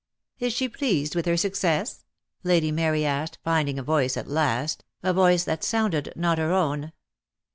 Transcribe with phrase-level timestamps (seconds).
[0.39, 2.05] "Is she pleased with her success?"
[2.43, 6.91] Lady Mary asked, finding a voice at last, a voice that sounded not her own.